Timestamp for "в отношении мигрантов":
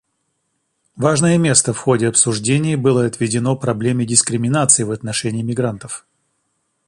4.81-6.07